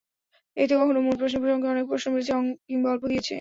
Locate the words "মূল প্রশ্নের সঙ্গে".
1.05-1.67